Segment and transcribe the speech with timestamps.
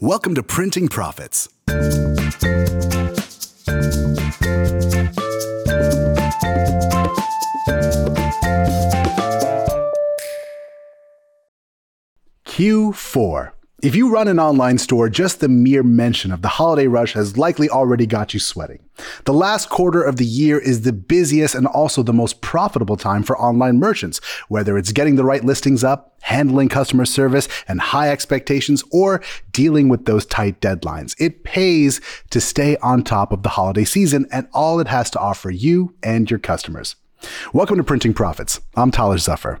[0.00, 1.48] Welcome to Printing Profits.
[12.44, 13.52] Q4.
[13.84, 17.36] If you run an online store, just the mere mention of the holiday rush has
[17.36, 18.78] likely already got you sweating.
[19.26, 23.22] The last quarter of the year is the busiest and also the most profitable time
[23.22, 28.08] for online merchants, whether it's getting the right listings up, handling customer service and high
[28.08, 31.14] expectations, or dealing with those tight deadlines.
[31.20, 35.18] It pays to stay on top of the holiday season and all it has to
[35.18, 36.96] offer you and your customers.
[37.52, 38.60] Welcome to Printing Profits.
[38.74, 39.60] I'm Tyler Zuffer.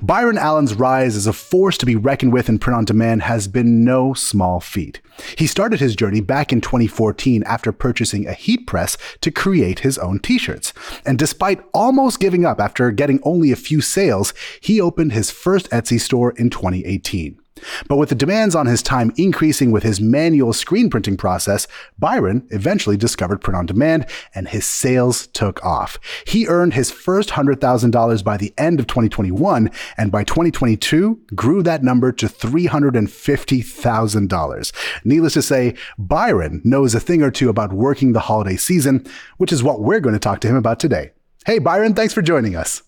[0.00, 3.48] Byron Allen's rise as a force to be reckoned with in print on demand has
[3.48, 5.00] been no small feat.
[5.36, 9.98] He started his journey back in 2014 after purchasing a heat press to create his
[9.98, 10.72] own t-shirts.
[11.04, 15.70] And despite almost giving up after getting only a few sales, he opened his first
[15.70, 17.41] Etsy store in 2018.
[17.88, 21.66] But with the demands on his time increasing with his manual screen printing process,
[21.98, 25.98] Byron eventually discovered print on demand and his sales took off.
[26.26, 31.82] He earned his first $100,000 by the end of 2021 and by 2022 grew that
[31.82, 34.72] number to $350,000.
[35.04, 39.06] Needless to say, Byron knows a thing or two about working the holiday season,
[39.38, 41.12] which is what we're going to talk to him about today.
[41.44, 42.82] Hey, Byron, thanks for joining us.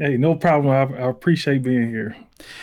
[0.00, 0.72] Hey, no problem.
[0.72, 2.14] I, I, appreciate being here.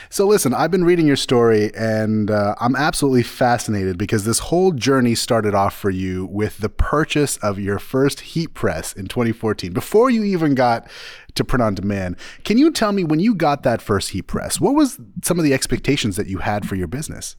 [0.09, 4.72] So, listen, I've been reading your story and uh, I'm absolutely fascinated because this whole
[4.72, 9.73] journey started off for you with the purchase of your first heat press in 2014,
[9.73, 10.88] before you even got
[11.33, 12.16] to print on demand.
[12.45, 15.44] Can you tell me when you got that first heat press, what was some of
[15.44, 17.36] the expectations that you had for your business?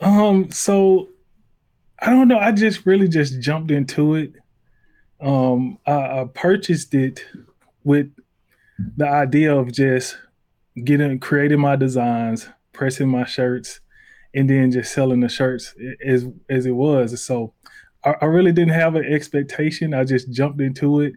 [0.00, 1.10] Um, so
[1.98, 2.38] I don't know.
[2.38, 4.32] I just really just jumped into it.
[5.20, 7.22] Um, I, I purchased it
[7.86, 8.10] with
[8.96, 10.18] the idea of just
[10.82, 13.80] getting creating my designs, pressing my shirts,
[14.34, 15.72] and then just selling the shirts
[16.04, 17.24] as as it was.
[17.24, 17.54] So
[18.04, 19.94] I, I really didn't have an expectation.
[19.94, 21.14] I just jumped into it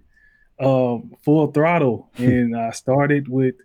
[0.60, 3.56] um, full throttle, and I started with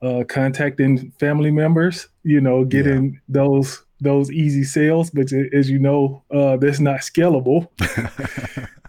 [0.00, 2.06] uh, contacting family members.
[2.22, 3.20] You know, getting yeah.
[3.28, 7.66] those those easy sales, but as you know, uh, that's not scalable.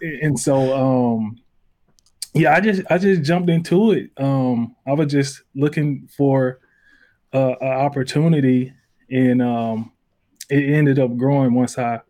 [0.00, 1.38] and so um,
[2.34, 4.10] yeah, I just I just jumped into it.
[4.16, 6.60] Um, I was just looking for
[7.32, 8.72] uh, an opportunity,
[9.10, 9.92] and um,
[10.50, 12.00] it ended up growing once I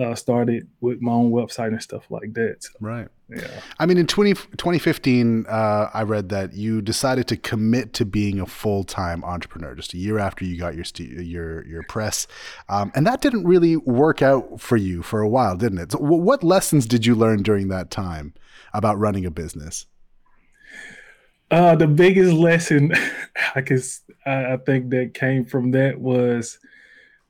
[0.00, 2.56] uh, started with my own website and stuff like that.
[2.60, 3.08] So, right.
[3.28, 3.48] Yeah.
[3.78, 8.40] I mean, in 20, 2015, uh, I read that you decided to commit to being
[8.40, 12.26] a full time entrepreneur just a year after you got your st- your your press,
[12.68, 15.92] um, and that didn't really work out for you for a while, didn't it?
[15.92, 18.34] So, what lessons did you learn during that time
[18.72, 19.86] about running a business?
[21.50, 22.92] Uh, the biggest lesson
[23.54, 26.58] I guess I think that came from that was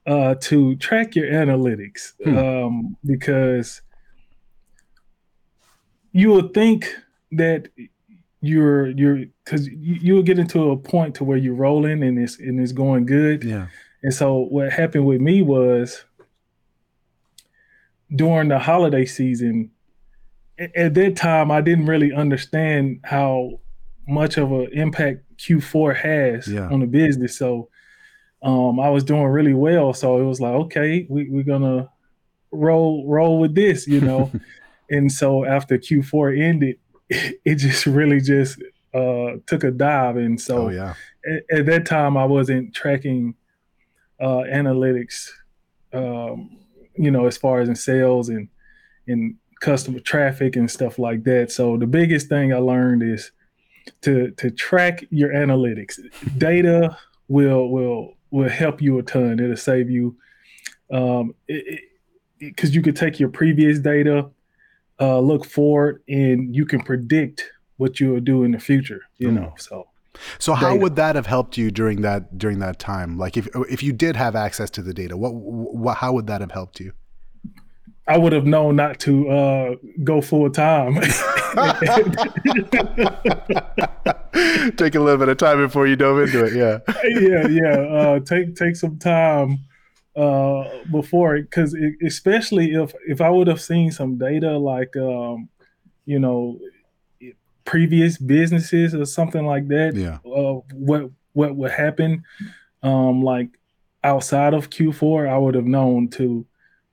[0.06, 2.37] uh, to track your analytics hmm.
[2.37, 3.83] um, because
[6.12, 6.93] you would think
[7.33, 7.69] that
[8.41, 12.19] you're you're because you, you will get into a point to where you're rolling and
[12.19, 13.44] it's and it's going good.
[13.44, 13.66] Yeah.
[14.03, 16.05] And so what happened with me was
[18.15, 19.71] during the holiday season,
[20.75, 23.60] at that time I didn't really understand how
[24.09, 26.69] much of an impact Q4 has yeah.
[26.69, 27.37] on the business.
[27.37, 27.69] So
[28.43, 29.93] um, I was doing really well.
[29.93, 31.91] So it was like, okay, we, we're gonna
[32.51, 34.31] roll roll with this, you know.
[34.91, 36.78] and so after Q4 ended,
[37.09, 38.62] it, just really just
[38.95, 40.17] uh, took a dive.
[40.17, 40.95] And so oh, yeah.
[41.27, 43.34] at, at, that time, I wasn't tracking
[44.21, 45.28] uh, analytics,
[45.93, 46.57] um,
[46.95, 48.49] you know, as far as in sales and
[49.07, 51.53] and customer traffic and stuff like that.
[51.53, 53.33] So the biggest thing I learned is
[54.03, 55.99] to to track your analytics.
[56.39, 56.97] Data
[57.28, 59.41] will will will help you a ton.
[59.41, 60.16] It'll save you
[60.91, 61.34] um
[62.38, 64.28] because you could take your previous data,
[64.98, 69.02] uh, look forward, and you can predict what you will do in the future.
[69.18, 69.34] You mm.
[69.34, 69.86] know, so.
[70.38, 73.16] So how would that have helped you during that during that time?
[73.16, 76.41] Like if if you did have access to the data, what, what how would that
[76.41, 76.92] have helped you?
[78.06, 80.94] I would have known not to uh, go full time.
[84.76, 86.54] take a little bit of time before you dove into it.
[86.54, 86.78] Yeah.
[87.04, 87.78] yeah, yeah.
[87.78, 89.60] Uh, take take some time
[90.16, 95.48] uh, before it, because especially if if I would have seen some data like um,
[96.04, 96.58] you know
[97.64, 99.94] previous businesses or something like that.
[99.94, 100.18] Yeah.
[100.28, 102.24] Uh, what what would happen?
[102.82, 103.50] Um, like
[104.02, 106.47] outside of Q4, I would have known to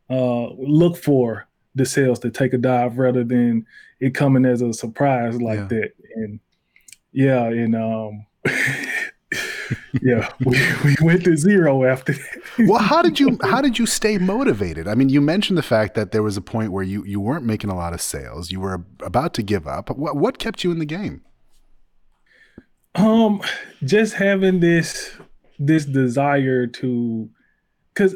[0.09, 3.65] uh, look for the sales to take a dive rather than
[3.99, 5.67] it coming as a surprise like yeah.
[5.67, 5.91] that.
[6.15, 6.39] And
[7.11, 8.25] yeah, and um,
[10.01, 12.41] yeah, we, we went to zero after that.
[12.67, 14.87] well, how did you how did you stay motivated?
[14.87, 17.45] I mean, you mentioned the fact that there was a point where you you weren't
[17.45, 18.51] making a lot of sales.
[18.51, 19.89] You were about to give up.
[19.95, 21.21] What what kept you in the game?
[22.95, 23.41] Um,
[23.83, 25.15] just having this
[25.59, 27.29] this desire to,
[27.95, 28.15] cause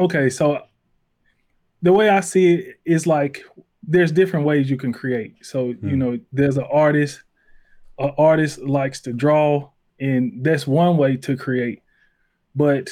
[0.00, 0.62] okay, so
[1.82, 3.44] the way I see it is like
[3.82, 5.44] there's different ways you can create.
[5.44, 5.98] So you hmm.
[5.98, 7.22] know, there's an artist.
[7.98, 9.68] An artist likes to draw,
[10.00, 11.82] and that's one way to create.
[12.54, 12.90] But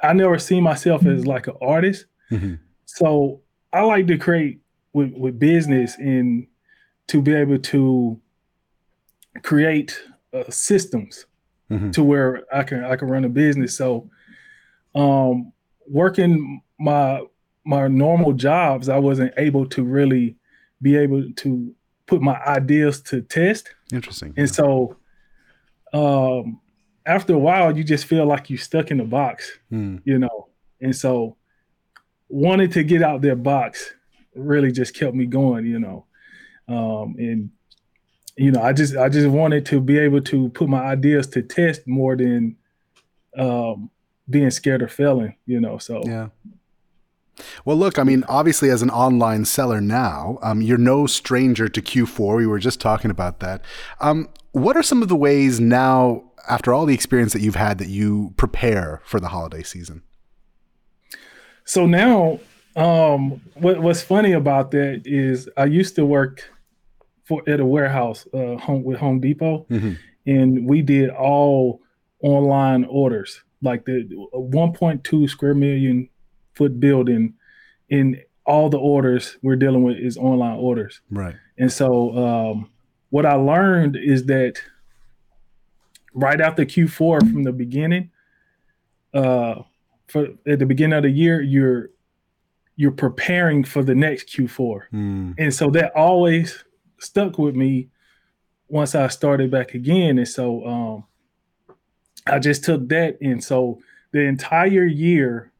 [0.00, 2.06] I never see myself as like an artist.
[2.30, 2.54] Mm-hmm.
[2.84, 3.40] So
[3.72, 4.60] I like to create
[4.92, 6.46] with, with business and
[7.08, 8.20] to be able to
[9.42, 10.00] create
[10.32, 11.26] uh, systems
[11.70, 11.90] mm-hmm.
[11.90, 13.76] to where I can I can run a business.
[13.76, 14.08] So
[14.94, 15.52] um
[15.86, 17.22] working my
[17.68, 20.36] my normal jobs, I wasn't able to really
[20.80, 21.74] be able to
[22.06, 23.68] put my ideas to test.
[23.92, 24.28] Interesting.
[24.38, 24.52] And yeah.
[24.52, 24.96] so
[25.92, 26.60] um
[27.04, 30.00] after a while you just feel like you're stuck in a box, mm.
[30.04, 30.48] you know.
[30.80, 31.36] And so
[32.30, 33.92] wanting to get out their box
[34.34, 36.06] really just kept me going, you know.
[36.68, 37.50] Um and
[38.38, 41.42] you know, I just I just wanted to be able to put my ideas to
[41.42, 42.56] test more than
[43.36, 43.90] um
[44.30, 45.76] being scared of failing, you know.
[45.76, 46.28] So yeah.
[47.64, 51.80] Well, look, I mean, obviously, as an online seller now, um, you're no stranger to
[51.80, 52.36] Q4.
[52.36, 53.62] We were just talking about that.
[54.00, 57.78] Um, what are some of the ways now, after all the experience that you've had,
[57.78, 60.02] that you prepare for the holiday season?
[61.64, 62.40] So now,
[62.76, 66.50] um, what, what's funny about that is I used to work
[67.24, 69.92] for at a warehouse uh, home with Home Depot, mm-hmm.
[70.26, 71.82] and we did all
[72.22, 76.08] online orders, like the 1.2 square million
[76.58, 77.34] foot building,
[77.88, 81.00] in all the orders we're dealing with is online orders.
[81.10, 81.36] Right.
[81.56, 82.70] And so um,
[83.10, 84.60] what I learned is that
[86.14, 88.10] right after Q4 from the beginning,
[89.14, 89.62] uh,
[90.08, 91.90] for at the beginning of the year, you're
[92.76, 94.82] you're preparing for the next Q4.
[94.92, 95.34] Mm.
[95.36, 96.64] And so that always
[96.98, 97.88] stuck with me
[98.68, 100.16] once I started back again.
[100.16, 101.04] And so um,
[102.26, 103.18] I just took that.
[103.20, 103.80] And so
[104.12, 105.50] the entire year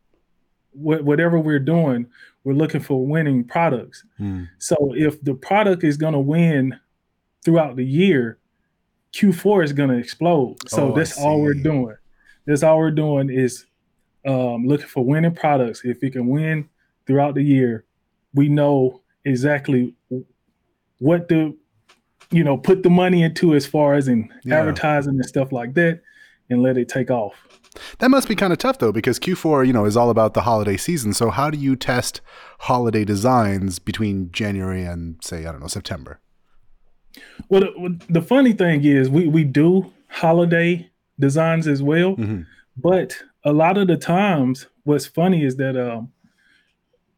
[0.79, 2.07] wh- whatever we're doing,
[2.45, 4.05] we're looking for winning products.
[4.21, 4.49] Mm.
[4.59, 6.79] So if the product is going to win
[7.45, 8.39] throughout the year,
[9.13, 10.57] Q4 is going to explode.
[10.69, 11.97] So oh, that's all we're doing.
[12.47, 13.67] That's all we're doing is
[14.27, 15.83] um, looking for winning products.
[15.85, 16.69] If we can win
[17.07, 17.85] throughout the year,
[18.35, 19.95] we know exactly
[20.99, 21.57] what to,
[22.31, 24.59] you know, put the money into as far as in yeah.
[24.59, 26.03] advertising and stuff like that,
[26.51, 27.35] and let it take off.
[27.99, 30.43] That must be kind of tough though, because Q4, you know, is all about the
[30.43, 31.13] holiday season.
[31.13, 32.21] So how do you test
[32.61, 36.21] holiday designs between January and say, I don't know, September?
[37.49, 42.43] Well, the, the funny thing is, we we do holiday designs as well, mm-hmm.
[42.77, 46.13] but a lot of the times, what's funny is that um,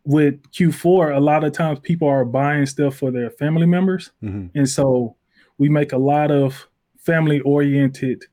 [0.05, 4.57] with Q4, a lot of times people are buying stuff for their family members, mm-hmm.
[4.57, 5.17] and so
[5.59, 6.69] we make a lot of
[6.99, 8.25] family oriented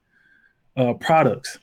[0.78, 1.58] uh, products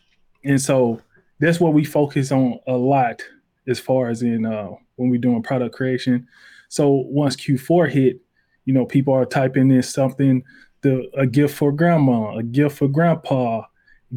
[0.44, 1.00] and so
[1.40, 3.22] that's what we focus on a lot
[3.66, 6.28] as far as in uh, when we're doing product creation.
[6.68, 8.20] So once Q4 hit,
[8.64, 10.42] you know, people are typing in something,
[10.82, 13.62] the a gift for grandma, a gift for grandpa,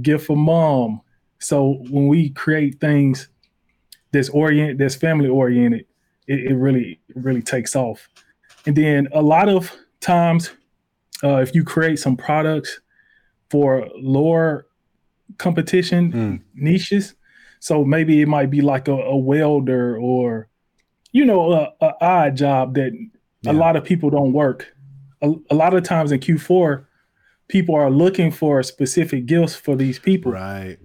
[0.01, 1.01] gift for mom.
[1.39, 3.29] So when we create things
[4.11, 5.85] that's orient, that's family oriented,
[6.27, 8.09] it, it really really takes off.
[8.65, 9.71] And then a lot of
[10.01, 10.51] times,
[11.23, 12.79] uh, if you create some products
[13.49, 14.66] for lower
[15.37, 16.41] competition mm.
[16.55, 17.15] niches.
[17.59, 20.47] So maybe it might be like a, a welder or,
[21.11, 22.91] you know, a, a odd job that
[23.41, 23.51] yeah.
[23.51, 24.73] a lot of people don't work.
[25.21, 26.85] A, a, lot of times in Q4,
[27.47, 30.33] people are looking for specific gifts for these people.
[30.33, 30.77] Right.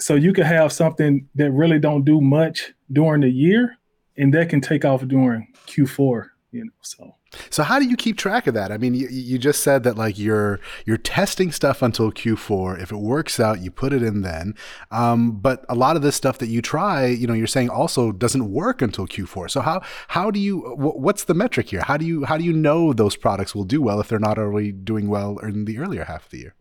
[0.00, 3.78] So you could have something that really don't do much during the year,
[4.16, 6.26] and that can take off during Q4.
[6.52, 7.14] You know, so
[7.50, 8.70] so how do you keep track of that?
[8.72, 12.80] I mean, you, you just said that like you're you're testing stuff until Q4.
[12.80, 14.54] If it works out, you put it in then.
[14.90, 18.12] Um, but a lot of this stuff that you try, you know, you're saying also
[18.12, 19.50] doesn't work until Q4.
[19.50, 21.82] So how how do you what's the metric here?
[21.82, 24.38] How do you how do you know those products will do well if they're not
[24.38, 26.54] already doing well in the earlier half of the year?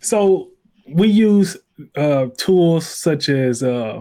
[0.00, 0.50] So
[0.86, 1.56] we use
[1.96, 4.00] uh, tools such as uh,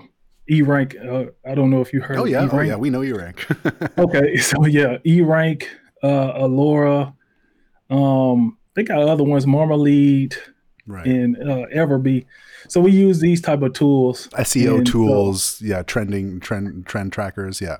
[0.62, 0.96] eRank.
[1.06, 2.18] Uh, I don't know if you heard.
[2.18, 3.98] Oh yeah, oh yeah, we know eRank.
[3.98, 5.66] okay, so yeah, eRank,
[6.02, 7.14] uh, Alura.
[7.90, 10.36] Um, they got other ones, Marmalead,
[10.88, 11.06] right.
[11.06, 12.26] and uh, Everbee.
[12.68, 16.86] So we use these type of tools, SEO and, uh, tools, uh, yeah, trending trend
[16.86, 17.78] trend trackers, yeah.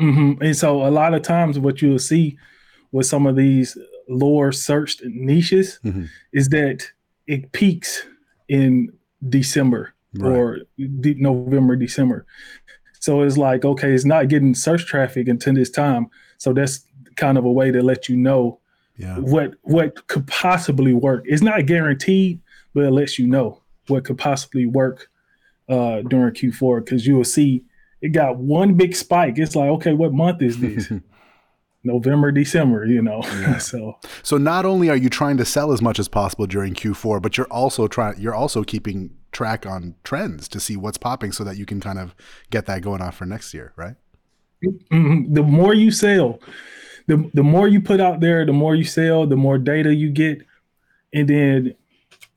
[0.00, 0.42] Mm-hmm.
[0.42, 2.38] And so a lot of times, what you'll see
[2.92, 3.76] with some of these
[4.08, 6.04] lower searched niches mm-hmm.
[6.32, 6.90] is that
[7.26, 8.06] it peaks
[8.48, 8.92] in
[9.28, 10.30] December right.
[10.30, 12.26] or de- November, December.
[13.00, 16.08] So it's like, okay, it's not getting search traffic until this time.
[16.38, 16.84] So that's
[17.16, 18.60] kind of a way to let you know
[18.96, 19.18] yeah.
[19.18, 21.24] what what could possibly work.
[21.26, 22.40] It's not guaranteed,
[22.74, 25.08] but it lets you know what could possibly work
[25.68, 27.64] uh, during Q4 because you will see
[28.00, 29.34] it got one big spike.
[29.38, 30.92] It's like, okay, what month is this?
[31.84, 33.22] November, December, you know.
[33.38, 33.58] Yeah.
[33.58, 37.22] so So not only are you trying to sell as much as possible during Q4,
[37.22, 41.44] but you're also trying you're also keeping track on trends to see what's popping so
[41.44, 42.14] that you can kind of
[42.50, 43.94] get that going on for next year, right?
[44.64, 45.34] Mm-hmm.
[45.34, 46.40] The more you sell,
[47.06, 50.10] the the more you put out there, the more you sell, the more data you
[50.10, 50.42] get.
[51.12, 51.74] And then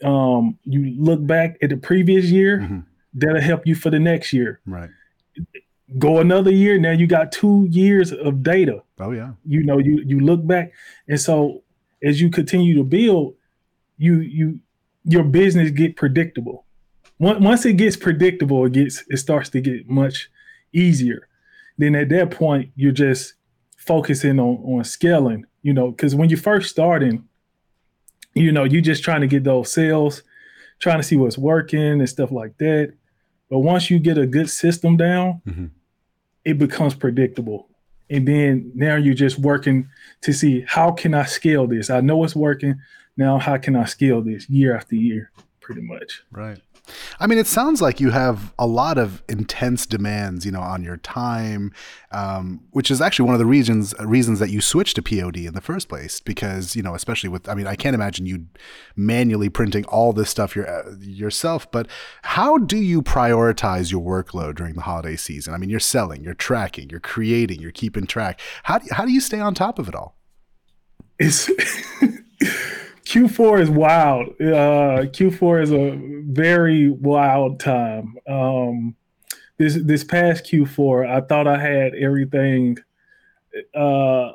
[0.03, 2.79] um you look back at the previous year, mm-hmm.
[3.15, 4.59] that'll help you for the next year.
[4.65, 4.89] Right
[5.97, 8.81] go another year now you got two years of data.
[8.99, 9.31] Oh yeah.
[9.45, 10.71] You know you you look back
[11.07, 11.63] and so
[12.03, 13.35] as you continue to build
[13.97, 14.59] you you
[15.03, 16.65] your business get predictable.
[17.19, 20.29] Once it gets predictable it gets it starts to get much
[20.73, 21.27] easier.
[21.77, 23.33] Then at that point you're just
[23.77, 27.27] focusing on on scaling you know because when you're first starting
[28.35, 30.23] you know you're just trying to get those sales
[30.79, 32.93] trying to see what's working and stuff like that.
[33.49, 35.65] But once you get a good system down mm-hmm
[36.45, 37.69] it becomes predictable.
[38.09, 39.89] And then now you're just working
[40.21, 41.89] to see how can I scale this?
[41.89, 42.79] I know it's working.
[43.15, 45.31] Now how can I scale this year after year,
[45.61, 46.23] pretty much.
[46.31, 46.59] Right.
[47.19, 50.83] I mean, it sounds like you have a lot of intense demands, you know, on
[50.83, 51.71] your time,
[52.11, 55.53] um, which is actually one of the reasons reasons that you switched to POD in
[55.53, 56.19] the first place.
[56.19, 58.47] Because you know, especially with, I mean, I can't imagine you
[58.95, 61.69] manually printing all this stuff your, uh, yourself.
[61.71, 61.87] But
[62.23, 65.53] how do you prioritize your workload during the holiday season?
[65.53, 68.39] I mean, you're selling, you're tracking, you're creating, you're keeping track.
[68.63, 70.17] How do, how do you stay on top of it all?
[71.19, 71.49] It's
[73.05, 74.29] Q4 is wild.
[74.39, 75.99] Uh, Q4 is a
[76.31, 78.15] very wild time.
[78.27, 78.95] Um,
[79.57, 82.77] this this past Q4, I thought I had everything,
[83.75, 84.31] uh,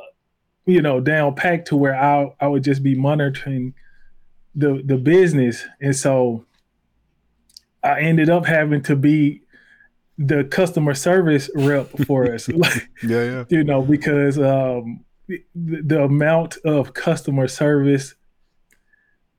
[0.67, 3.75] you know, down packed to where I I would just be monitoring
[4.55, 6.45] the the business, and so
[7.83, 9.43] I ended up having to be
[10.19, 12.49] the customer service rep for us.
[12.49, 13.45] yeah, yeah.
[13.49, 18.15] You know, because um, the, the amount of customer service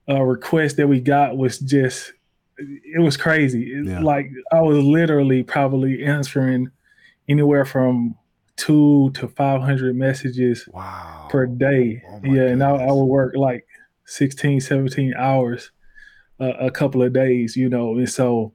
[0.09, 2.13] uh, request that we got was just
[2.57, 3.81] it was crazy.
[3.83, 3.99] Yeah.
[3.99, 6.71] Like I was literally probably answering
[7.27, 8.15] anywhere from
[8.55, 11.27] two to five hundred messages wow.
[11.29, 12.01] per day.
[12.07, 12.51] Oh yeah, goodness.
[12.51, 13.67] and I, I, would work like
[14.05, 15.71] 16, 17 hours
[16.39, 18.53] uh, a couple of days, you know, and so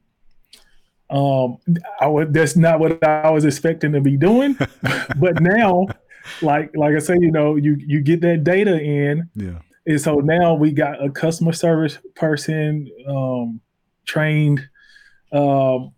[1.11, 1.59] um
[2.00, 4.54] I would that's not what I was expecting to be doing.
[5.21, 5.87] but now,
[6.40, 9.28] like like I say, you know, you you get that data in.
[9.35, 13.60] Yeah and so now we got a customer service person um,
[14.06, 14.60] trained.
[15.32, 15.92] Um,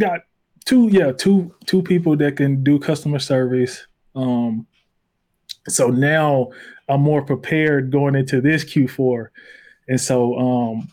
[0.00, 0.20] got
[0.64, 3.86] two, yeah, two two people that can do customer service.
[4.14, 4.66] Um,
[5.68, 6.48] so now
[6.88, 9.28] I'm more prepared going into this Q4,
[9.88, 10.88] and so um,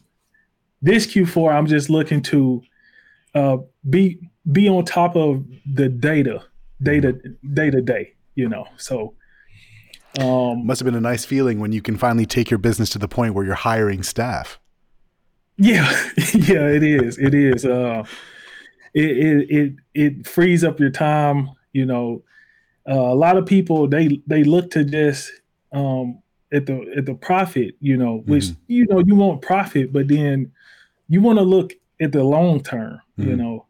[0.82, 2.62] this Q4 I'm just looking to
[3.34, 3.58] uh,
[3.90, 4.20] be
[4.52, 6.44] be on top of the data,
[6.82, 7.18] data,
[7.54, 8.14] day to day.
[8.36, 9.14] You know, so
[10.20, 13.00] um, Must have been a nice feeling when you can finally take your business to
[13.00, 14.60] the point where you're hiring staff.
[15.58, 15.90] Yeah,
[16.34, 17.18] yeah, it is.
[17.18, 17.66] It is.
[17.66, 18.04] Uh,
[18.94, 21.50] it, it it it frees up your time.
[21.74, 22.24] You know,
[22.90, 25.32] uh, a lot of people they they look to just
[25.72, 26.22] um,
[26.54, 27.76] at the at the profit.
[27.80, 28.62] You know, which mm-hmm.
[28.68, 30.52] you know you want profit, but then
[31.08, 33.02] you want to look at the long term.
[33.18, 33.30] Mm-hmm.
[33.30, 33.66] You know,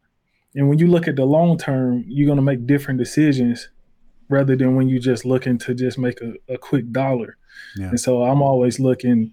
[0.54, 3.68] and when you look at the long term, you're gonna make different decisions
[4.28, 7.36] rather than when you just looking to just make a, a quick dollar.
[7.76, 7.90] Yeah.
[7.90, 9.32] And so I'm always looking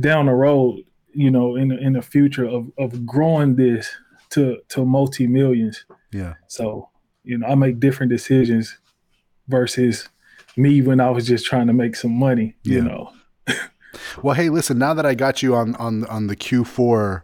[0.00, 3.90] down the road, you know, in the, in the future of, of growing this
[4.30, 5.84] to to multi millions.
[6.12, 6.34] Yeah.
[6.48, 6.88] So,
[7.24, 8.78] you know, I make different decisions
[9.48, 10.08] versus
[10.56, 12.76] me when I was just trying to make some money, yeah.
[12.76, 13.12] you know.
[14.22, 17.22] well, hey, listen, now that I got you on on on the Q4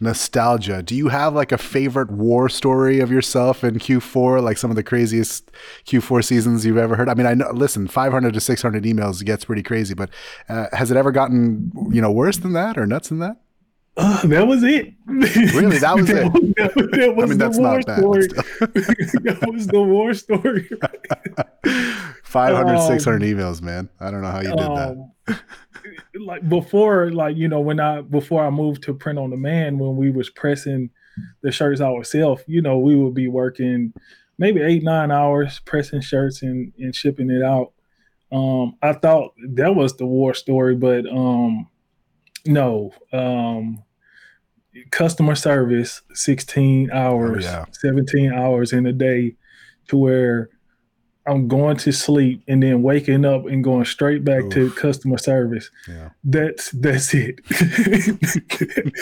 [0.00, 0.82] nostalgia.
[0.82, 4.76] Do you have like a favorite war story of yourself in Q4, like some of
[4.76, 5.50] the craziest
[5.86, 7.08] Q4 seasons you've ever heard?
[7.08, 10.10] I mean, I know, listen, 500 to 600 emails gets pretty crazy, but
[10.48, 13.36] uh, has it ever gotten, you know, worse than that or nuts than that?
[13.96, 14.94] Uh, that was it.
[15.06, 16.56] Really, that was that, it.
[16.56, 17.98] That, that was I mean, that's not bad.
[18.00, 20.68] that was the war story.
[22.22, 23.88] 500, um, 600 emails, man.
[23.98, 25.40] I don't know how you did um, that
[26.18, 29.96] like before, like you know, when I before I moved to print on demand, when
[29.96, 30.90] we was pressing
[31.42, 33.92] the shirts ourselves, you know, we would be working
[34.38, 37.72] maybe eight nine hours pressing shirts and and shipping it out.
[38.32, 41.68] Um, I thought that was the war story, but um,
[42.46, 42.92] no.
[43.12, 43.82] Um,
[44.92, 47.64] customer service 16 hours, Oh, yeah.
[47.72, 49.34] 17 hours in a day
[49.88, 50.48] to where
[51.26, 55.70] I'm going to sleep and then waking up and going straight back to customer service.
[55.88, 56.10] Yeah.
[56.24, 57.40] That's that's it.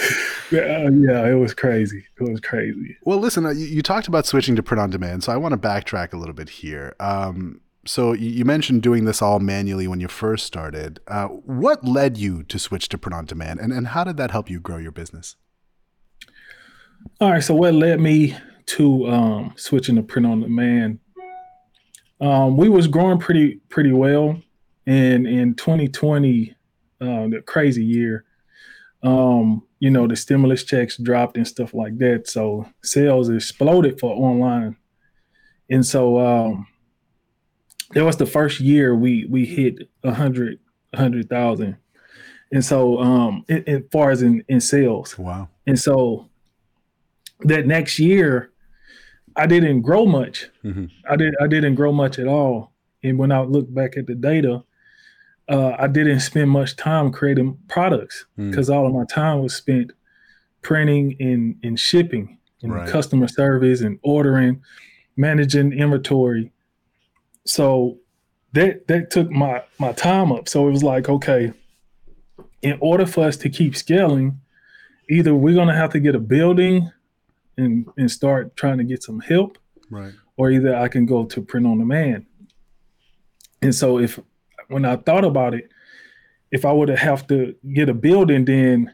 [0.51, 2.07] Uh, yeah, it was crazy.
[2.19, 2.97] It was crazy.
[3.03, 5.53] Well, listen, uh, you, you talked about switching to print on demand, so I want
[5.53, 6.97] to backtrack a little bit here.
[6.99, 11.01] Um, so you, you mentioned doing this all manually when you first started.
[11.07, 14.31] Uh, what led you to switch to print on demand, and, and how did that
[14.31, 15.37] help you grow your business?
[17.21, 17.43] All right.
[17.43, 21.01] So what led me to um, switching to print on demand?
[22.21, 24.41] Um, we was growing pretty pretty well,
[24.87, 26.55] and in 2020,
[27.01, 28.25] uh, the crazy year,
[29.03, 32.29] um, you know, the stimulus checks dropped and stuff like that.
[32.29, 34.77] So sales exploded for online,
[35.71, 36.67] and so um,
[37.93, 40.59] that was the first year we we hit a hundred
[40.95, 41.77] hundred thousand,
[42.51, 45.49] and so um, in, as far as in in sales, Wow.
[45.69, 46.29] and so
[47.43, 48.51] that next year,
[49.39, 50.47] I didn't grow much.
[50.65, 50.91] Mhm.
[51.09, 52.73] I did I didn't grow much at all.
[53.03, 54.63] And when I look back at the data,
[55.49, 58.51] uh, I didn't spend much time creating products Mm.
[58.51, 59.93] because all of my time was spent
[60.63, 62.89] printing and, and shipping and Right.
[62.89, 64.61] customer service and ordering,
[65.17, 66.51] managing inventory.
[67.47, 67.99] So
[68.55, 70.49] that that took my my time up.
[70.49, 71.53] So it was like, okay,
[72.63, 74.41] in order for us to keep scaling,
[75.09, 76.91] either we're gonna have to get a building
[77.59, 79.59] and and start trying to get some help,
[79.91, 80.13] Right.
[80.37, 82.25] or either I can go to print on demand.
[83.61, 84.19] And so if
[84.69, 85.69] when I thought about it,
[86.51, 88.93] if I would have to get a building, then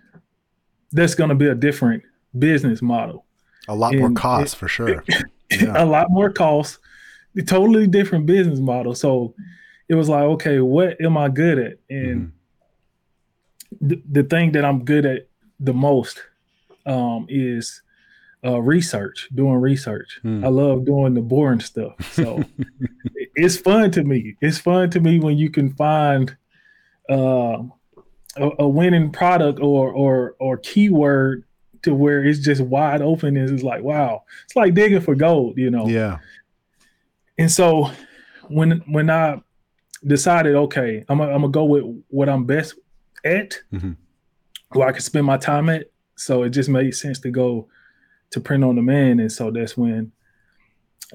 [0.93, 2.03] that's gonna be a different
[2.39, 3.27] business model.
[3.69, 5.05] A lot more And cost for sure.
[5.51, 5.75] Yeah.
[5.77, 6.79] a lot more cost,
[7.37, 8.95] a totally different business model.
[8.95, 9.35] So
[9.89, 11.79] it was like, okay, what am I good at?
[11.91, 12.33] And
[13.81, 15.29] the, the thing that I'm good at
[15.61, 16.23] the most
[16.87, 17.83] um, is
[18.45, 20.19] uh, research, doing research.
[20.23, 20.45] Hmm.
[20.45, 21.95] I love doing the boring stuff.
[22.13, 22.43] So
[23.35, 24.37] it's fun to me.
[24.41, 26.37] It's fun to me when you can find
[27.11, 27.63] uh,
[28.37, 31.45] a, a winning product or or or keyword
[31.83, 35.59] to where it's just wide open and it's like wow it's like digging for gold
[35.59, 36.17] you know Yeah.
[37.37, 37.91] and so
[38.49, 39.39] when when i
[40.07, 42.75] decided okay i'm gonna I'm gonna go with what i'm best
[43.23, 43.97] at Mhm.
[44.71, 47.69] where i can spend my time at so it just made sense to go
[48.31, 50.11] to print on demand and so that's when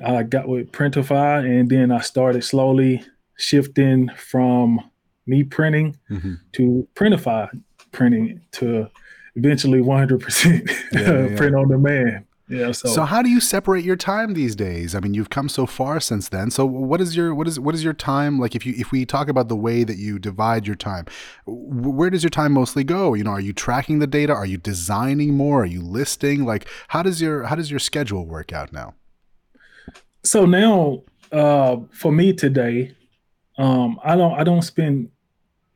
[0.05, 3.03] i got with printify and then i started slowly
[3.37, 4.79] shifting from
[5.27, 6.39] me printing Mhm.
[6.53, 7.47] to printify
[7.91, 8.87] printing to
[9.35, 11.35] eventually 100% Yeah, yeah.
[11.37, 14.95] print on demand yeah so, So how do you separate your time these days?
[14.95, 16.49] I mean, you've come so far since then.
[16.51, 18.55] So what is your what is what is your time like?
[18.55, 21.05] If you if we talk about the way that you divide your time,
[21.45, 23.13] where does your time mostly go?
[23.13, 24.33] You know, are you tracking the data?
[24.33, 25.61] Are you designing more?
[25.61, 26.43] Are you listing?
[26.45, 28.95] Like, how does your how does your schedule work out now?
[30.23, 32.93] so now uh for me today
[33.57, 35.09] um i don't i don't spend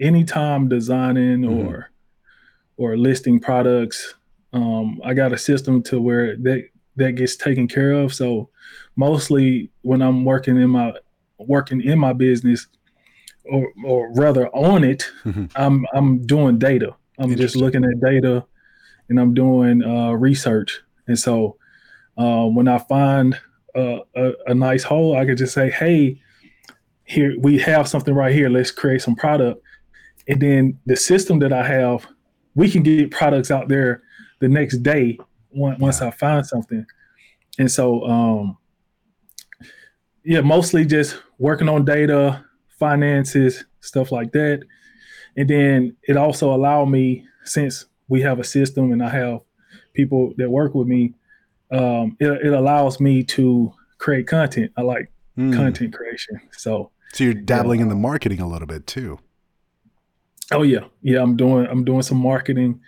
[0.01, 1.65] any time designing Mhm.
[1.65, 1.89] or
[2.75, 4.15] or listing products
[4.53, 6.63] um i got a system to where that
[6.95, 8.49] that gets taken care of so
[8.95, 10.93] mostly when i'm working in my
[11.39, 12.67] working in my business
[13.45, 15.51] or or rather on it Mhm.
[15.55, 18.45] i'm i'm doing data i'm just looking at data
[19.09, 21.57] and i'm doing uh research and so
[22.17, 23.37] uh, when i find
[23.75, 26.21] uh, a, a nice hole, I could just say, "Hey,
[27.05, 28.47] here we have something right here.
[28.47, 29.63] Let's create some product."
[30.27, 32.05] And then the system that I have,
[32.53, 34.02] we can get products out there
[34.43, 35.17] the next day
[35.51, 36.85] once, once I find something.
[37.57, 38.57] And so, um,
[40.25, 42.43] yeah, mostly just working on data,
[42.79, 44.63] finances, stuff like that.
[45.37, 49.39] And then it also allowed me, since we have a system and I have
[49.93, 51.13] people that work with me,
[51.71, 54.71] um, it, it allows me to create content.
[54.77, 55.51] I like Hmm.
[55.51, 56.39] content creation.
[56.51, 59.17] So, So you're dabbling in the marketing a little bit too.
[60.51, 62.79] oh yeah, yeah, I'm doing I'm doing some marketing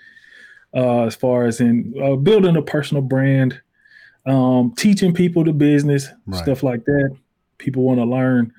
[0.75, 3.59] uh, as far as in uh, building a personal brand,
[4.25, 6.43] um, teaching people the business, Right.
[6.43, 7.15] stuff like that.
[7.57, 8.51] People want to learn.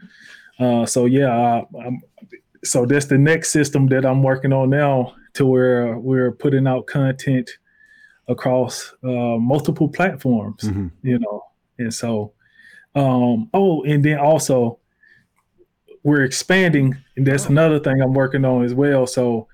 [0.59, 2.01] Uh, so yeah, I, I'm,
[2.65, 6.87] so that's the next system that I'm working on now, to where we're putting out
[6.87, 7.51] content
[8.29, 10.63] across uh, multiple platforms.
[10.63, 10.91] Mhm.
[11.03, 11.43] you know
[11.79, 12.33] and so
[12.95, 14.79] um oh and then also
[16.03, 17.51] we're expanding and that's Oh.
[17.51, 19.47] another thing i'm working on as well so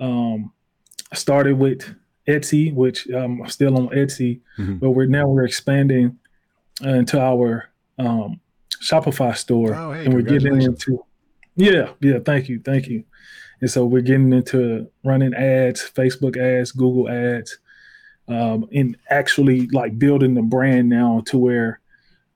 [0.00, 0.52] um
[1.12, 1.92] i started with
[2.28, 4.80] etsy which um, i'm still on etsy Mhm.
[4.80, 6.18] but we're now we're expanding
[6.84, 8.40] uh, into our um
[8.82, 11.04] shopify store Oh, hey, and we're getting into
[11.56, 13.04] yeah yeah thank you thank you
[13.60, 17.58] and so we're getting into running ads facebook ads google ads
[18.28, 21.80] um, in actually like building the brand now to where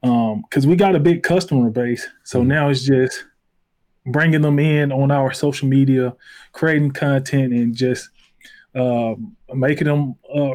[0.01, 2.49] because um, we got a big customer base, so mm-hmm.
[2.49, 3.25] now it's just
[4.07, 6.15] bringing them in on our social media,
[6.53, 8.09] creating content, and just
[8.79, 9.15] uh,
[9.55, 10.55] making them uh,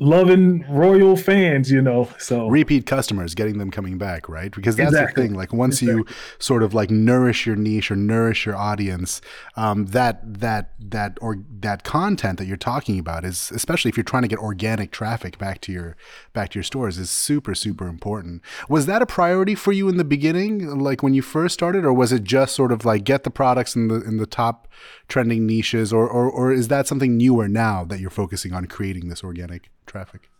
[0.00, 2.08] loving royal fans, you know.
[2.18, 4.50] So repeat customers, getting them coming back, right?
[4.50, 5.22] Because that's exactly.
[5.22, 5.36] the thing.
[5.36, 6.04] Like once exactly.
[6.08, 9.20] you sort of like nourish your niche or nourish your audience,
[9.56, 14.02] um, that that that or that content that you're talking about is especially if you're
[14.02, 15.96] trying to get organic traffic back to your
[16.32, 18.42] back to your stores is super super important.
[18.68, 21.92] Was that a priority for you in the beginning, like when you first started, or
[21.92, 24.66] was it just sort of like get the products in the in the top
[25.08, 29.08] trending niches, or or, or is that something newer now that you're focusing on creating
[29.08, 29.68] this organic?
[29.90, 30.30] Traffic?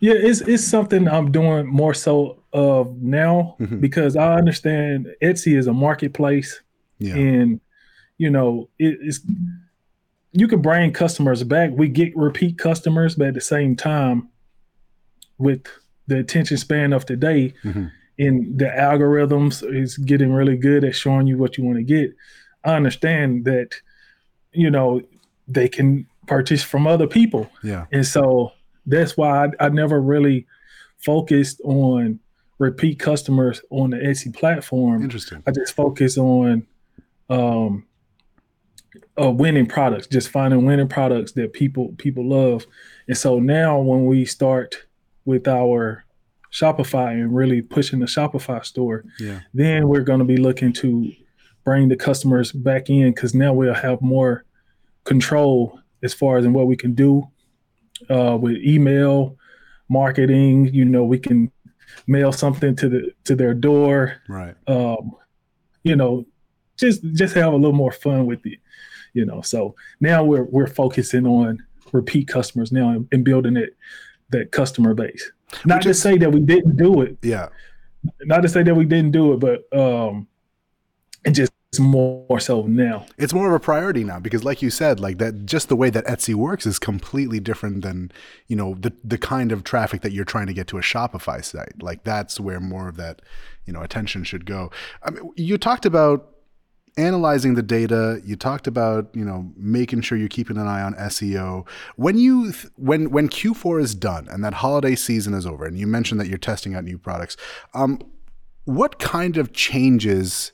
[0.00, 3.80] Yeah, it's it's something I'm doing more so of now mm-hmm.
[3.80, 6.60] because I understand Etsy is a marketplace,
[6.98, 7.14] yeah.
[7.14, 7.60] and
[8.18, 9.20] you know it, it's
[10.32, 11.70] you can bring customers back.
[11.72, 14.28] We get repeat customers, but at the same time,
[15.38, 15.66] with
[16.06, 17.86] the attention span of today, mm-hmm.
[18.18, 22.14] and the algorithms is getting really good at showing you what you want to get.
[22.64, 23.70] I understand that,
[24.52, 25.00] you know,
[25.48, 27.48] they can purchase from other people.
[27.62, 27.86] Yeah.
[27.92, 28.52] And so
[28.86, 30.46] that's why I, I never really
[30.98, 32.20] focused on
[32.58, 35.02] repeat customers on the Etsy platform.
[35.02, 35.42] Interesting.
[35.46, 36.66] I just focus on
[37.28, 37.86] um
[39.20, 42.66] uh, winning products, just finding winning products that people people love.
[43.08, 44.86] And so now when we start
[45.24, 46.04] with our
[46.52, 49.40] Shopify and really pushing the Shopify store, yeah.
[49.52, 51.12] then we're going to be looking to
[51.64, 54.44] bring the customers back in because now we'll have more
[55.04, 57.28] control as far as in what we can do
[58.10, 59.36] uh, with email
[59.88, 60.72] marketing.
[60.72, 61.50] You know, we can
[62.06, 64.20] mail something to the to their door.
[64.28, 64.54] Right.
[64.66, 65.12] Um,
[65.82, 66.26] you know,
[66.76, 68.58] just just have a little more fun with it.
[69.12, 73.76] You know, so now we're we're focusing on repeat customers now and, and building it
[74.30, 75.30] that customer base.
[75.64, 77.16] Not Which to is, say that we didn't do it.
[77.22, 77.48] Yeah.
[78.22, 80.26] Not to say that we didn't do it, but um,
[81.24, 83.06] and just more so now.
[83.18, 85.90] It's more of a priority now because, like you said, like that, just the way
[85.90, 88.10] that Etsy works is completely different than
[88.46, 91.44] you know the the kind of traffic that you're trying to get to a Shopify
[91.44, 91.82] site.
[91.82, 93.22] Like that's where more of that
[93.64, 94.70] you know attention should go.
[95.02, 96.32] I mean, you talked about
[96.96, 100.94] analyzing the data you talked about you know making sure you're keeping an eye on
[100.94, 105.78] seo when you when when q4 is done and that holiday season is over and
[105.78, 107.36] you mentioned that you're testing out new products
[107.74, 108.00] um,
[108.64, 110.52] what kind of changes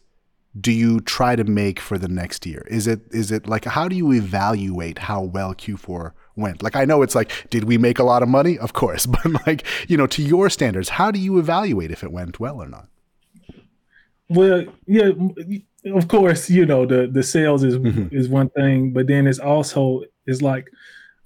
[0.61, 2.67] do you try to make for the next year?
[2.71, 6.62] Is it is it like how do you evaluate how well Q4 went?
[6.62, 8.59] Like I know it's like did we make a lot of money?
[8.59, 12.12] Of course, but like, you know, to your standards, how do you evaluate if it
[12.12, 12.88] went well or not?
[14.29, 15.11] Well, yeah,
[15.87, 18.15] of course, you know, the the sales is mm-hmm.
[18.15, 20.69] is one thing, but then it's also is like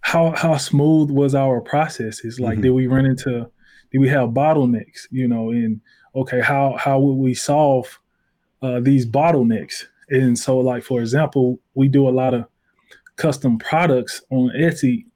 [0.00, 2.20] how how smooth was our process?
[2.24, 2.62] Is like mm-hmm.
[2.62, 3.50] did we run into
[3.90, 5.80] did we have bottlenecks, you know, and
[6.14, 7.98] okay, how how would we solve
[8.66, 9.84] uh, these bottlenecks.
[10.08, 12.46] And so, like for example, we do a lot of
[13.16, 15.06] custom products on Etsy,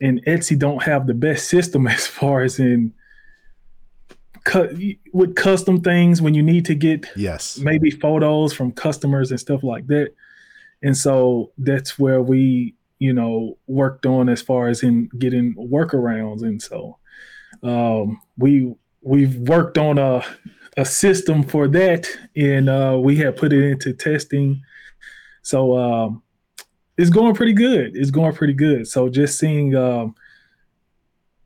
[0.00, 2.92] and Etsy don't have the best system as far as in
[4.44, 4.70] cut
[5.12, 9.62] with custom things when you need to get yes maybe photos from customers and stuff
[9.62, 10.12] like that.
[10.82, 16.42] And so that's where we you know worked on as far as in getting workarounds.
[16.42, 16.98] And so
[17.62, 20.24] um, we we've worked on a
[20.76, 24.62] a system for that, and uh, we have put it into testing.
[25.42, 26.22] So um,
[26.98, 27.96] it's going pretty good.
[27.96, 28.86] It's going pretty good.
[28.86, 30.14] So just seeing, um,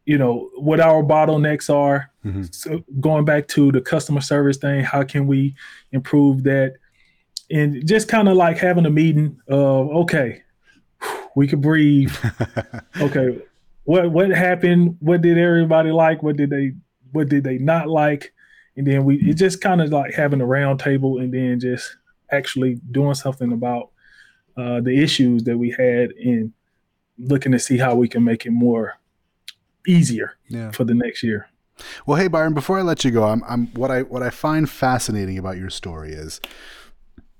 [0.04, 2.10] you know, what our bottlenecks are.
[2.24, 2.44] Mm-hmm.
[2.50, 5.54] So going back to the customer service thing, how can we
[5.92, 6.74] improve that?
[7.50, 10.42] And just kind of like having a meeting of okay,
[11.34, 12.14] we could breathe.
[13.00, 13.38] okay,
[13.84, 14.96] what what happened?
[15.00, 16.22] What did everybody like?
[16.22, 16.72] What did they
[17.12, 18.32] what did they not like?
[18.76, 21.96] And then we it just kind of like having a round table and then just
[22.30, 23.90] actually doing something about
[24.56, 26.52] uh, the issues that we had and
[27.18, 28.94] looking to see how we can make it more
[29.86, 30.70] easier yeah.
[30.70, 31.48] for the next year.
[32.06, 34.68] Well, hey Byron, before I let you go, I'm, I'm what I what I find
[34.68, 36.40] fascinating about your story is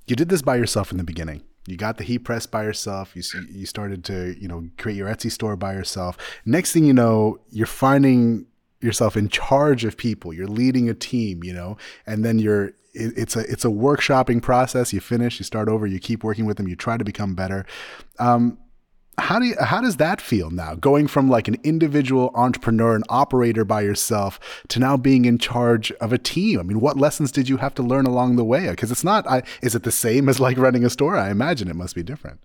[0.07, 1.43] you did this by yourself in the beginning.
[1.67, 3.15] You got the heat press by yourself.
[3.15, 6.17] You you started to you know create your Etsy store by yourself.
[6.45, 8.47] Next thing you know, you're finding
[8.81, 10.33] yourself in charge of people.
[10.33, 14.93] You're leading a team, you know, and then you're it's a it's a workshopping process.
[14.93, 17.65] You finish, you start over, you keep working with them, you try to become better.
[18.19, 18.59] Um,
[19.19, 20.75] how do you, how does that feel now?
[20.75, 25.93] Going from like an individual entrepreneur and operator by yourself to now being in charge
[25.93, 26.59] of a team.
[26.59, 28.71] I mean, what lessons did you have to learn along the way?
[28.71, 29.27] Because it's not.
[29.29, 31.17] I, is it the same as like running a store?
[31.17, 32.41] I imagine it must be different.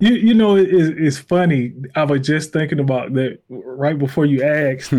[0.00, 1.72] You you know it, it's funny.
[1.94, 4.92] I was just thinking about that right before you asked,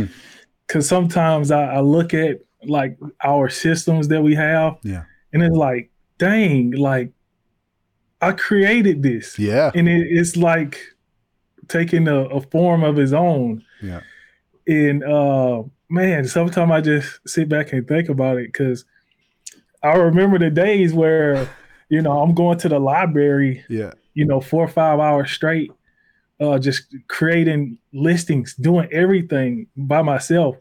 [0.71, 5.03] because sometimes I, I, look at like our systems that we have, yeah,
[5.33, 7.11] and it's like, dang, like
[8.21, 10.79] I created this, yeah, and it, it's like
[11.67, 13.99] taking a, a, form of its own, yeah,
[14.65, 18.85] and uh, man, sometimes I just sit back and think about it because
[19.83, 21.49] I remember the days where
[21.89, 23.91] you know I'm going to the library, yeah.
[24.13, 25.69] you know, four or five hours straight,
[26.41, 30.57] uh, just creating listings, doing everything by myself.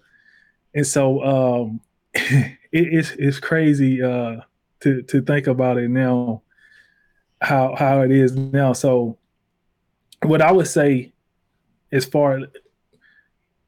[0.74, 1.80] And so um,
[2.14, 4.42] it, it's it's crazy uh,
[4.80, 6.42] to to think about it now,
[7.40, 8.74] how how it is now.
[8.74, 9.16] So
[10.22, 11.12] what I would say,
[11.90, 12.44] as far as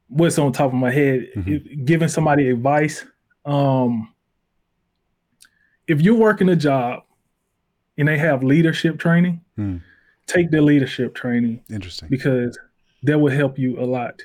[0.09, 1.85] what's on top of my head, mm-hmm.
[1.85, 3.07] giving somebody advice.
[3.44, 4.12] Um,
[5.88, 7.03] if you're working a job
[7.96, 9.79] and they have leadership training, hmm.
[10.27, 11.63] Take the leadership training.
[11.71, 12.09] Interesting.
[12.09, 12.59] Because
[13.03, 14.23] that will help you a lot.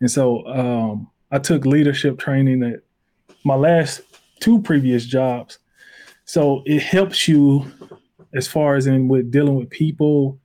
[0.00, 2.80] And so um, I took leadership training at
[3.44, 4.02] my last
[4.40, 5.58] two previous jobs.
[6.24, 7.70] So it helps you
[8.34, 10.38] as far as in with dealing with people,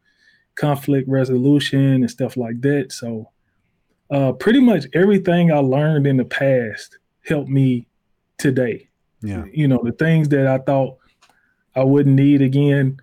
[0.55, 2.91] conflict resolution and stuff like that.
[2.91, 3.31] So
[4.09, 7.87] uh, pretty much everything I learned in the past helped me
[8.37, 8.87] today.
[9.21, 9.45] Yeah.
[9.51, 10.97] You know, the things that I thought
[11.75, 12.97] I wouldn't need again.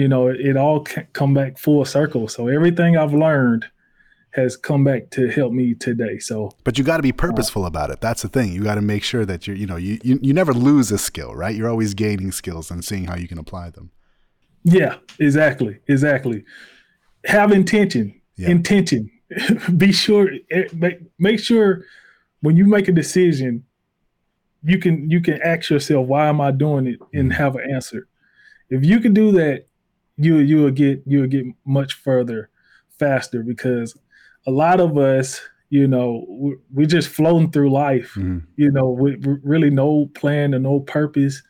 [0.00, 2.26] You know, it, it all come back full circle.
[2.26, 3.66] So everything I've learned
[4.30, 6.18] has come back to help me today.
[6.18, 8.00] So, but you got to be purposeful uh, about it.
[8.00, 8.52] That's the thing.
[8.52, 10.96] You got to make sure that you're, you know, you, you you never lose a
[10.96, 11.54] skill, right?
[11.54, 13.90] You're always gaining skills and seeing how you can apply them.
[14.64, 16.44] Yeah, exactly, exactly.
[17.26, 18.18] Have intention.
[18.36, 18.48] Yeah.
[18.48, 19.10] Intention.
[19.76, 20.30] be sure.
[20.50, 21.84] Eh, make make sure
[22.40, 23.64] when you make a decision,
[24.62, 27.42] you can you can ask yourself, why am I doing it, and mm-hmm.
[27.42, 28.08] have an answer.
[28.70, 29.66] If you can do that,
[30.20, 32.50] you you will get you will get much further
[32.98, 33.96] faster because
[34.46, 38.38] a lot of us you know we're, we're just floating through life mm-hmm.
[38.56, 41.42] you know with really no plan and no purpose.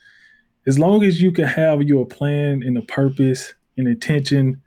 [0.66, 4.62] As long as you can have your plan and a purpose and intention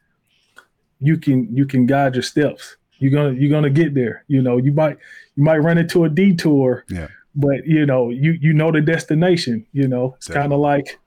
[0.99, 2.75] you can you can guide your steps.
[2.99, 4.57] You're gonna you're gonna get there you know.
[4.57, 4.97] You might
[5.35, 7.07] you might run into a detour yeah.
[7.35, 10.15] but you know you you know the destination you know.
[10.17, 10.99] It's kind of like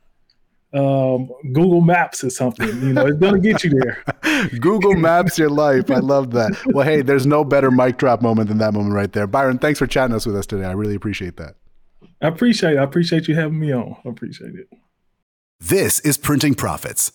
[0.74, 2.68] um, Google Maps or something.
[2.68, 4.04] You know, it's gonna get you there.
[4.60, 5.90] Google Maps your life.
[5.90, 6.56] I love that.
[6.66, 9.26] Well, hey, there's no better mic drop moment than that moment right there.
[9.26, 10.64] Byron, thanks for chatting us with us today.
[10.64, 11.54] I really appreciate that.
[12.20, 12.78] I appreciate it.
[12.78, 13.96] I appreciate you having me on.
[14.04, 14.68] I appreciate it.
[15.60, 17.12] This is Printing Profits.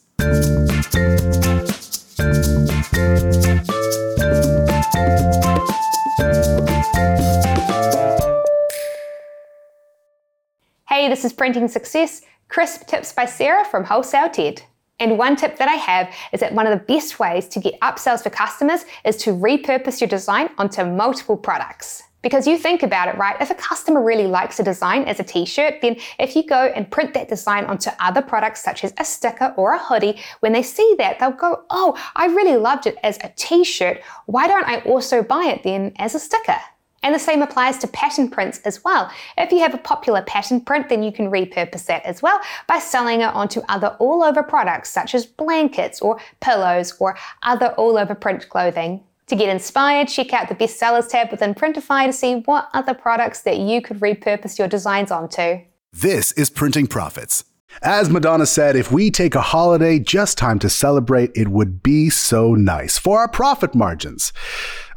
[10.88, 14.64] Hey, this is Printing Success Crisp tips by Sarah from Wholesale TED.
[15.00, 17.80] And one tip that I have is that one of the best ways to get
[17.80, 22.04] upsells for customers is to repurpose your design onto multiple products.
[22.22, 23.40] Because you think about it, right?
[23.40, 26.66] If a customer really likes a design as a t shirt, then if you go
[26.76, 30.52] and print that design onto other products such as a sticker or a hoodie, when
[30.52, 34.02] they see that, they'll go, Oh, I really loved it as a t shirt.
[34.26, 36.60] Why don't I also buy it then as a sticker?
[37.04, 39.12] And the same applies to pattern prints as well.
[39.38, 42.80] If you have a popular pattern print, then you can repurpose that as well by
[42.80, 47.98] selling it onto other all over products such as blankets or pillows or other all
[47.98, 49.02] over print clothing.
[49.28, 53.42] To get inspired, check out the bestsellers tab within Printify to see what other products
[53.44, 55.62] that you could repurpose your designs onto.
[55.94, 57.46] This is Printing Profits
[57.82, 62.10] as Madonna said, if we take a holiday just time to celebrate, it would be
[62.10, 64.34] so nice for our profit margins.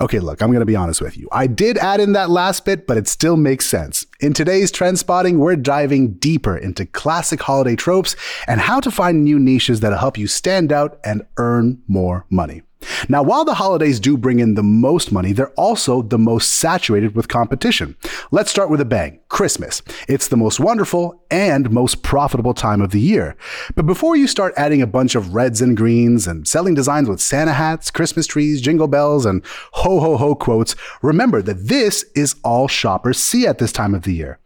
[0.01, 1.29] Okay, look, I'm going to be honest with you.
[1.33, 4.07] I did add in that last bit, but it still makes sense.
[4.21, 9.25] In today's trend spotting, we're diving deeper into classic holiday tropes and how to find
[9.25, 12.63] new niches that'll help you stand out and earn more money.
[13.09, 17.15] Now, while the holidays do bring in the most money, they're also the most saturated
[17.15, 17.97] with competition.
[18.31, 19.83] Let's start with a bang Christmas.
[20.09, 23.37] It's the most wonderful and most profitable time of the year.
[23.75, 27.21] But before you start adding a bunch of reds and greens and selling designs with
[27.21, 29.43] Santa hats, Christmas trees, jingle bells, and
[29.73, 34.03] ho ho ho quotes, remember that this is all shoppers see at this time of
[34.03, 34.39] the year.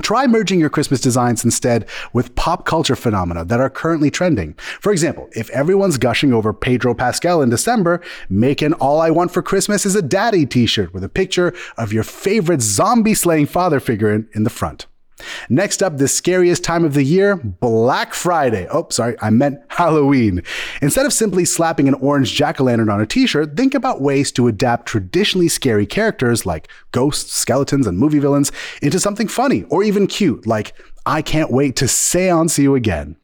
[0.00, 4.54] Try merging your Christmas designs instead with pop culture phenomena that are currently trending.
[4.80, 9.32] For example, if everyone's gushing over Pedro Pascal in December, make an All I Want
[9.32, 13.46] for Christmas is a Daddy t shirt with a picture of your favorite zombie slaying
[13.46, 14.86] father figure in, in the front.
[15.48, 18.66] Next up, the scariest time of the year, Black Friday.
[18.70, 20.42] Oh, sorry, I meant Halloween.
[20.82, 24.00] Instead of simply slapping an orange jack o' lantern on a t shirt, think about
[24.00, 28.52] ways to adapt traditionally scary characters like ghosts, skeletons, and movie villains
[28.82, 30.74] into something funny or even cute, like
[31.06, 33.16] I can't wait to seance you again.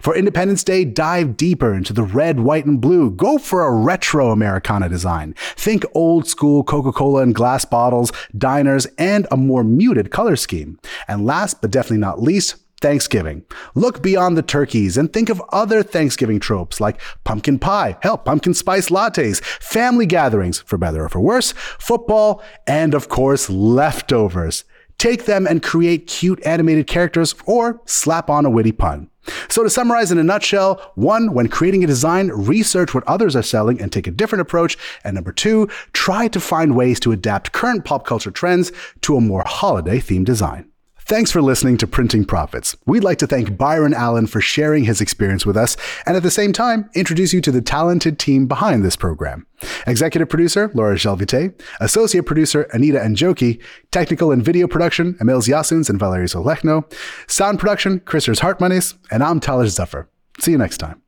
[0.00, 3.10] For Independence Day, dive deeper into the red, white, and blue.
[3.10, 5.34] Go for a retro Americana design.
[5.56, 10.78] Think old school Coca Cola and glass bottles, diners, and a more muted color scheme.
[11.06, 13.44] And last but definitely not least, Thanksgiving.
[13.74, 18.54] Look beyond the turkeys and think of other Thanksgiving tropes like pumpkin pie, hell, pumpkin
[18.54, 24.64] spice lattes, family gatherings, for better or for worse, football, and of course, leftovers.
[24.98, 29.10] Take them and create cute animated characters or slap on a witty pun.
[29.48, 33.42] So, to summarize in a nutshell, one, when creating a design, research what others are
[33.42, 34.76] selling and take a different approach.
[35.04, 39.20] And number two, try to find ways to adapt current pop culture trends to a
[39.20, 40.67] more holiday themed design.
[41.08, 42.76] Thanks for listening to Printing Profits.
[42.84, 46.30] We'd like to thank Byron Allen for sharing his experience with us and at the
[46.30, 49.46] same time introduce you to the talented team behind this program.
[49.86, 53.58] Executive producer Laura Gelvite, associate producer Anita Njoki,
[53.90, 56.84] technical and video production Emil Yasuns and Valerie Solechno,
[57.26, 60.08] sound production Christers Hartmanis, and I'm Taler Zuffer.
[60.40, 61.00] See you next time.